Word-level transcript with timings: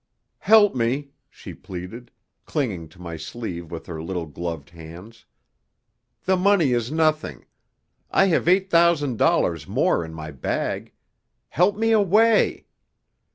"Help 0.39 0.73
me!" 0.73 1.11
she 1.29 1.53
pleaded, 1.53 2.09
clinging 2.47 2.89
to 2.89 2.99
my 2.99 3.17
sleeve 3.17 3.69
with 3.69 3.85
her 3.85 4.01
little 4.01 4.25
gloved 4.25 4.71
hands. 4.71 5.25
"The 6.23 6.35
money 6.35 6.71
is 6.73 6.91
nothing. 6.91 7.45
I 8.09 8.25
have 8.25 8.47
eight 8.47 8.71
thousand 8.71 9.19
dollars 9.19 9.67
more 9.67 10.03
in 10.03 10.15
my 10.15 10.31
bag. 10.31 10.93
Help 11.49 11.77
me 11.77 11.91
away!" 11.91 12.65